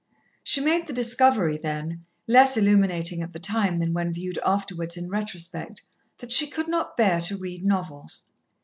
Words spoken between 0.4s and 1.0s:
She made the